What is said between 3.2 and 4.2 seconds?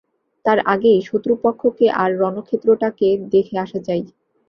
দেখে আসা চাই।